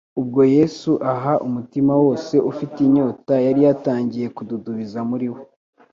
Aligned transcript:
ubwo 0.21 0.41
Yesu 0.55 0.91
aha 1.13 1.33
umutima 1.47 1.93
wose 2.03 2.35
ufite 2.51 2.77
inyota, 2.87 3.33
yari 3.45 3.61
yatangiye 3.67 4.27
kududubiza 4.35 4.99
muri 5.09 5.27
we. 5.33 5.41